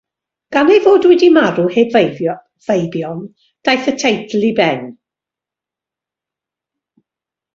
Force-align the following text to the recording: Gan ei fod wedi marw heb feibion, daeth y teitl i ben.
Gan 0.55 0.69
ei 0.75 0.79
fod 0.85 1.03
wedi 1.09 1.27
marw 1.35 1.65
heb 1.73 1.97
feibion, 2.69 3.21
daeth 3.69 3.89
y 3.91 3.93
teitl 4.03 4.47
i 4.49 4.51
ben. 4.61 4.81